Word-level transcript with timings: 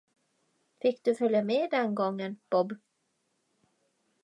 Fick 0.81 1.03
du 1.05 1.15
följa 1.15 1.43
med 1.43 1.69
den 1.71 1.95
gången, 1.95 2.37
Bob? 2.49 2.73